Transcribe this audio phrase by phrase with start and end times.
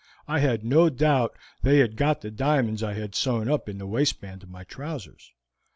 [0.27, 3.85] I had no doubt they had got the diamonds I had sewn up in the
[3.85, 5.31] waistband of my trousers.